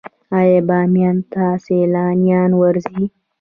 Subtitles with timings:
[0.37, 3.05] آیا بامیان ته سیلانیان ورځي؟